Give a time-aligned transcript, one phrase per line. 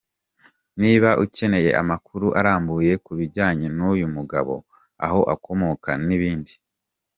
[0.81, 4.53] Niba ukeneye amakuru arambuye kubijyanye nuyu mugabo,
[5.05, 6.53] aho akomoka nibindi.